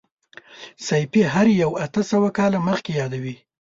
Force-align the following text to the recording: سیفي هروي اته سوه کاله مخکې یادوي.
سیفي 0.87 1.21
هروي 1.33 1.61
اته 1.85 2.01
سوه 2.11 2.29
کاله 2.37 2.59
مخکې 2.67 2.91
یادوي. 2.99 3.35